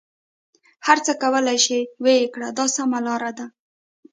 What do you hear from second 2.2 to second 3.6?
کړه دا سمه لاره ده.